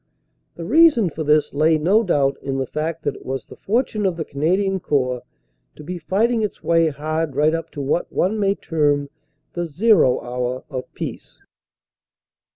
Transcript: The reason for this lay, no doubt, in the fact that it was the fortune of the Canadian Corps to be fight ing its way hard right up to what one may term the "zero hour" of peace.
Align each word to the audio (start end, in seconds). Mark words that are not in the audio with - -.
The 0.55 0.65
reason 0.65 1.11
for 1.11 1.23
this 1.23 1.53
lay, 1.53 1.77
no 1.77 2.01
doubt, 2.01 2.35
in 2.41 2.57
the 2.57 2.65
fact 2.65 3.03
that 3.03 3.15
it 3.17 3.23
was 3.23 3.45
the 3.45 3.55
fortune 3.55 4.03
of 4.07 4.17
the 4.17 4.25
Canadian 4.25 4.79
Corps 4.79 5.21
to 5.75 5.83
be 5.83 5.99
fight 5.99 6.31
ing 6.31 6.41
its 6.41 6.63
way 6.63 6.87
hard 6.87 7.35
right 7.35 7.53
up 7.53 7.69
to 7.73 7.81
what 7.81 8.11
one 8.11 8.39
may 8.39 8.55
term 8.55 9.11
the 9.53 9.67
"zero 9.67 10.19
hour" 10.21 10.63
of 10.71 10.91
peace. 10.95 11.43